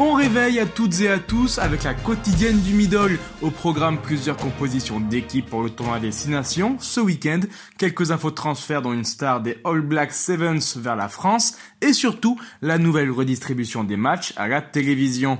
Bon 0.00 0.16
réveil 0.20 0.60
à 0.60 0.66
toutes 0.66 1.00
et 1.00 1.08
à 1.08 1.18
tous 1.18 1.58
avec 1.58 1.82
la 1.82 1.94
quotidienne 1.94 2.60
du 2.60 2.74
middle. 2.74 3.18
Au 3.40 3.50
programme 3.50 3.96
plusieurs 3.96 4.36
compositions 4.36 5.00
d'équipes 5.00 5.48
pour 5.48 5.62
le 5.62 5.70
tournoi 5.70 5.98
des 5.98 6.12
6 6.12 6.28
nations. 6.28 6.76
Ce 6.78 7.00
week-end, 7.00 7.40
quelques 7.78 8.10
infos 8.10 8.28
de 8.28 8.34
transfert 8.34 8.82
dont 8.82 8.92
une 8.92 9.06
star 9.06 9.40
des 9.40 9.56
All 9.64 9.80
Black 9.80 10.12
Sevens 10.12 10.76
vers 10.76 10.94
la 10.94 11.08
France 11.08 11.56
et 11.80 11.94
surtout 11.94 12.38
la 12.60 12.76
nouvelle 12.76 13.10
redistribution 13.10 13.82
des 13.82 13.96
matchs 13.96 14.34
à 14.36 14.46
la 14.46 14.60
télévision. 14.60 15.38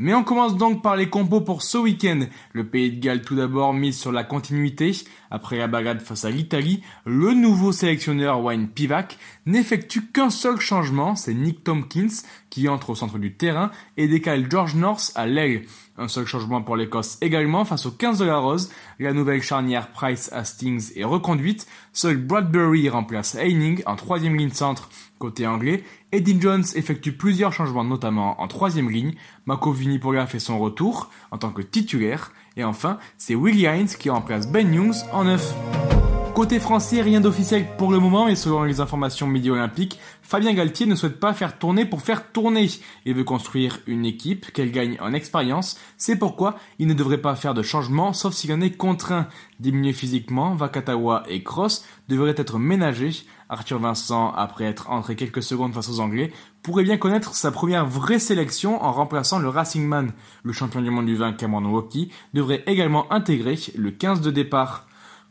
Mais 0.00 0.14
on 0.14 0.22
commence 0.22 0.56
donc 0.56 0.80
par 0.80 0.94
les 0.94 1.08
compos 1.08 1.40
pour 1.40 1.62
ce 1.62 1.76
week-end. 1.76 2.20
Le 2.52 2.64
Pays 2.64 2.92
de 2.92 3.00
Galles 3.00 3.22
tout 3.22 3.34
d'abord 3.34 3.74
mise 3.74 3.98
sur 3.98 4.12
la 4.12 4.22
continuité. 4.22 4.92
Après 5.30 5.58
la 5.58 5.66
bagarre 5.66 6.00
face 6.00 6.24
à 6.24 6.30
l'Italie, 6.30 6.82
le 7.04 7.34
nouveau 7.34 7.72
sélectionneur 7.72 8.40
Wayne 8.40 8.68
Pivac 8.68 9.18
n'effectue 9.44 10.06
qu'un 10.06 10.30
seul 10.30 10.60
changement, 10.60 11.16
c'est 11.16 11.34
Nick 11.34 11.64
Tompkins 11.64 12.22
qui 12.48 12.68
entre 12.68 12.90
au 12.90 12.94
centre 12.94 13.18
du 13.18 13.34
terrain 13.34 13.72
et 13.96 14.06
George 14.24 14.74
North 14.74 15.12
à 15.14 15.26
l'aile. 15.26 15.62
Un 15.96 16.08
seul 16.08 16.26
changement 16.26 16.62
pour 16.62 16.76
l'Écosse 16.76 17.18
également 17.20 17.64
face 17.64 17.86
aux 17.86 17.90
15 17.90 18.18
de 18.20 18.24
la 18.24 18.38
Rose. 18.38 18.70
La 19.00 19.12
nouvelle 19.12 19.42
charnière 19.42 19.90
Price 19.90 20.30
Hastings 20.32 20.92
est 20.96 21.04
reconduite. 21.04 21.66
Seul 21.92 22.16
Bradbury 22.16 22.88
remplace 22.88 23.34
Heining 23.34 23.82
en 23.84 23.96
troisième 23.96 24.36
ligne 24.36 24.50
centre 24.50 24.88
côté 25.18 25.46
anglais. 25.46 25.82
Eddie 26.12 26.40
Jones 26.40 26.64
effectue 26.76 27.12
plusieurs 27.12 27.52
changements 27.52 27.84
notamment 27.84 28.40
en 28.40 28.46
troisième 28.46 28.90
ligne. 28.90 29.14
Mako 29.46 29.72
Vunipola 29.72 30.26
fait 30.26 30.38
son 30.38 30.58
retour 30.58 31.10
en 31.32 31.38
tant 31.38 31.50
que 31.50 31.62
titulaire. 31.62 32.32
Et 32.56 32.64
enfin, 32.64 32.98
c'est 33.16 33.34
Willie 33.34 33.66
Hines 33.66 33.88
qui 33.88 34.10
remplace 34.10 34.48
Ben 34.48 34.72
Youngs 34.72 35.04
en 35.12 35.24
neuf. 35.24 35.54
Côté 36.38 36.60
français, 36.60 37.02
rien 37.02 37.20
d'officiel 37.20 37.66
pour 37.78 37.90
le 37.90 37.98
moment, 37.98 38.28
et 38.28 38.36
selon 38.36 38.62
les 38.62 38.80
informations 38.80 39.26
Midi 39.26 39.50
Olympiques, 39.50 39.98
Fabien 40.22 40.54
Galtier 40.54 40.86
ne 40.86 40.94
souhaite 40.94 41.18
pas 41.18 41.32
faire 41.32 41.58
tourner 41.58 41.84
pour 41.84 42.00
faire 42.00 42.30
tourner. 42.30 42.70
Il 43.04 43.14
veut 43.14 43.24
construire 43.24 43.80
une 43.88 44.06
équipe 44.06 44.52
qu'elle 44.52 44.70
gagne 44.70 44.96
en 45.00 45.14
expérience. 45.14 45.80
C'est 45.96 46.14
pourquoi 46.14 46.54
il 46.78 46.86
ne 46.86 46.94
devrait 46.94 47.18
pas 47.18 47.34
faire 47.34 47.54
de 47.54 47.62
changement, 47.62 48.12
sauf 48.12 48.34
s'il 48.34 48.52
en 48.52 48.60
est 48.60 48.76
contraint. 48.76 49.26
Diminuer 49.58 49.92
physiquement, 49.92 50.54
Vakatawa 50.54 51.24
et 51.28 51.42
Cross 51.42 51.84
devraient 52.08 52.36
être 52.36 52.60
ménagés. 52.60 53.26
Arthur 53.48 53.80
Vincent, 53.80 54.30
après 54.30 54.66
être 54.66 54.90
entré 54.90 55.16
quelques 55.16 55.42
secondes 55.42 55.74
face 55.74 55.88
aux 55.88 55.98
Anglais, 55.98 56.30
pourrait 56.62 56.84
bien 56.84 56.98
connaître 56.98 57.34
sa 57.34 57.50
première 57.50 57.84
vraie 57.84 58.20
sélection 58.20 58.80
en 58.80 58.92
remplaçant 58.92 59.40
le 59.40 59.48
Racing 59.48 59.84
Man. 59.84 60.12
Le 60.44 60.52
champion 60.52 60.82
du 60.82 60.90
monde 60.90 61.06
du 61.06 61.16
vin 61.16 61.32
Cameron 61.32 61.64
Woki 61.64 62.12
devrait 62.32 62.62
également 62.68 63.12
intégrer 63.12 63.58
le 63.74 63.90
15 63.90 64.20
de 64.20 64.30
départ. 64.30 64.87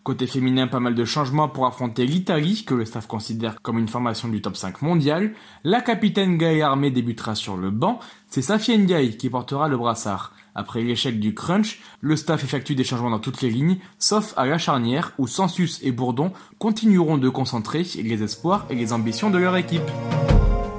Côté 0.07 0.25
féminin, 0.25 0.67
pas 0.67 0.79
mal 0.79 0.95
de 0.95 1.03
changements 1.03 1.49
pour 1.49 1.65
affronter 1.65 2.05
l'Italie, 2.05 2.63
que 2.65 2.73
le 2.73 2.85
staff 2.85 3.07
considère 3.07 3.61
comme 3.61 3.77
une 3.77 3.89
formation 3.89 4.29
du 4.29 4.41
top 4.41 4.55
5 4.55 4.81
mondial. 4.81 5.33
La 5.65 5.81
capitaine 5.81 6.37
Gaël 6.37 6.61
Armé 6.61 6.91
débutera 6.91 7.35
sur 7.35 7.57
le 7.57 7.71
banc. 7.71 7.99
C'est 8.29 8.41
Safia 8.41 8.77
Ndiaye 8.77 9.17
qui 9.17 9.29
portera 9.29 9.67
le 9.67 9.75
brassard. 9.75 10.31
Après 10.55 10.81
l'échec 10.81 11.19
du 11.19 11.33
crunch, 11.33 11.81
le 11.99 12.15
staff 12.15 12.41
effectue 12.45 12.73
des 12.73 12.85
changements 12.85 13.09
dans 13.09 13.19
toutes 13.19 13.41
les 13.41 13.49
lignes, 13.49 13.79
sauf 13.99 14.33
à 14.37 14.45
la 14.45 14.57
charnière 14.57 15.11
où 15.17 15.27
Sensus 15.27 15.81
et 15.83 15.91
Bourdon 15.91 16.31
continueront 16.57 17.17
de 17.17 17.27
concentrer 17.27 17.85
les 18.01 18.23
espoirs 18.23 18.65
et 18.69 18.75
les 18.75 18.93
ambitions 18.93 19.29
de 19.29 19.39
leur 19.39 19.57
équipe. 19.57 19.91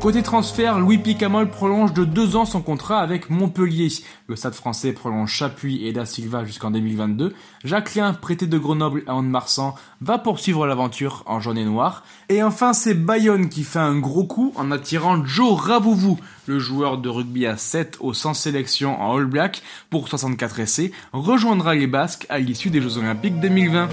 Côté 0.01 0.23
transfert, 0.23 0.79
Louis 0.79 0.99
Picamol 0.99 1.51
prolonge 1.51 1.93
de 1.93 2.05
deux 2.05 2.37
ans 2.37 2.45
son 2.45 2.63
contrat 2.63 3.01
avec 3.01 3.31
Montpellier. 3.31 3.89
Le 4.29 4.37
Stade 4.37 4.55
français 4.55 4.93
prolonge 4.93 5.33
Chapuis 5.33 5.85
et 5.85 5.93
Da 5.93 6.07
Silva 6.07 6.45
jusqu'en 6.45 6.71
2022. 6.71 7.35
Jacquelin, 7.65 8.15
prêté 8.15 8.47
de 8.47 8.59
Grenoble 8.59 9.03
à 9.09 9.15
Anne-Marsan, 9.15 9.75
va 10.01 10.19
poursuivre 10.19 10.69
l'aventure 10.69 11.25
en 11.27 11.41
jaune 11.41 11.59
et 11.59 11.65
noir. 11.65 12.05
Et 12.29 12.45
enfin, 12.45 12.75
c'est 12.75 12.95
Bayonne 12.95 13.49
qui 13.49 13.65
fait 13.65 13.81
un 13.81 13.99
gros 13.99 14.25
coup 14.25 14.53
en 14.55 14.71
attirant 14.71 15.25
Joe 15.27 15.61
Ravouvou, 15.61 16.21
le 16.47 16.61
joueur 16.61 16.99
de 16.99 17.09
rugby 17.09 17.45
à 17.47 17.57
7 17.57 17.99
au 17.99 18.15
sans 18.15 18.35
sélection 18.35 19.03
en 19.03 19.17
All 19.17 19.27
Black 19.27 19.63
pour 19.91 20.09
64 20.09 20.61
essais, 20.61 20.93
rejoindra 21.13 21.75
les 21.75 21.89
Basques 21.89 22.27
à 22.29 22.39
l'issue 22.39 22.71
des 22.71 22.81
Jeux 22.81 22.99
Olympiques 22.99 23.41
2020. 23.41 23.89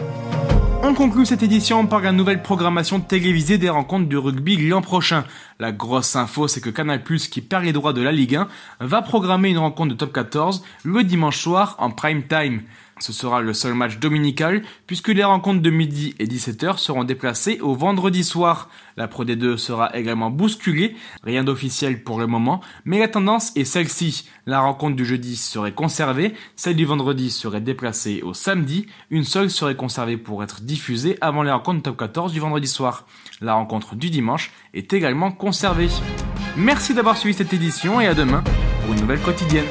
On 0.88 0.94
conclut 0.94 1.25
cette 1.25 1.41
édition 1.41 1.88
par 1.88 2.01
la 2.01 2.11
nouvelle 2.11 2.44
programmation 2.44 2.99
télévisée 2.99 3.57
des 3.57 3.71
rencontres 3.71 4.07
du 4.07 4.19
rugby 4.19 4.55
l'an 4.67 4.83
prochain. 4.83 5.23
La 5.57 5.71
grosse 5.71 6.17
info, 6.17 6.49
c'est 6.49 6.59
que 6.59 6.69
Canal+, 6.69 7.01
qui 7.01 7.39
perd 7.39 7.63
les 7.63 7.71
droits 7.71 7.93
de 7.93 8.01
la 8.01 8.11
Ligue 8.11 8.35
1, 8.35 8.47
va 8.81 9.01
programmer 9.01 9.49
une 9.49 9.57
rencontre 9.57 9.93
de 9.93 9.97
top 9.97 10.11
14 10.11 10.61
le 10.83 11.03
dimanche 11.05 11.39
soir 11.39 11.77
en 11.79 11.91
prime 11.91 12.23
time. 12.27 12.63
Ce 12.99 13.11
sera 13.11 13.41
le 13.41 13.53
seul 13.53 13.73
match 13.73 13.97
dominical 13.99 14.63
puisque 14.88 15.09
les 15.09 15.23
rencontres 15.23 15.61
de 15.61 15.69
midi 15.69 16.15
et 16.17 16.27
17h 16.27 16.77
seront 16.77 17.03
déplacées 17.03 17.59
au 17.59 17.75
vendredi 17.75 18.23
soir. 18.23 18.69
La 18.95 19.09
Pro 19.09 19.25
D2 19.25 19.57
sera 19.57 19.94
également 19.97 20.29
bousculée, 20.29 20.95
rien 21.23 21.44
d'officiel 21.44 22.03
pour 22.03 22.19
le 22.19 22.27
moment, 22.27 22.61
mais 22.85 22.99
la 22.99 23.09
tendance 23.09 23.51
est 23.57 23.65
celle-ci. 23.65 24.29
La 24.45 24.61
rencontre 24.61 24.95
du 24.95 25.05
jeudi 25.05 25.35
serait 25.35 25.73
conservée, 25.73 26.33
celle 26.55 26.77
du 26.77 26.85
vendredi 26.85 27.31
serait 27.31 27.59
déplacée 27.59 28.21
au 28.21 28.33
samedi, 28.33 28.88
une 29.09 29.25
seule 29.25 29.49
serait 29.49 29.75
conservée 29.75 30.15
pour 30.15 30.41
être 30.41 30.61
diffusée 30.61 31.17
avant 31.19 31.44
les 31.44 31.51
rencontres 31.51 31.83
top 31.83 31.97
14 31.97 32.31
du 32.31 32.39
vendredi 32.39 32.67
soir. 32.67 33.05
La 33.41 33.55
rencontre 33.55 33.95
du 33.95 34.09
dimanche 34.09 34.53
est 34.73 34.94
également 34.94 35.33
conservée. 35.33 35.44
Merci 36.57 36.94
d'avoir 36.94 37.17
suivi 37.17 37.35
cette 37.35 37.53
édition 37.53 38.01
et 38.01 38.07
à 38.07 38.13
demain 38.13 38.44
pour 38.81 38.94
une 38.94 39.01
nouvelle 39.01 39.19
quotidienne. 39.19 39.66